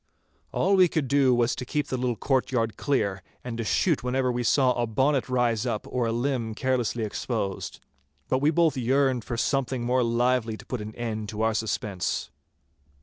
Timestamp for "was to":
1.35-1.63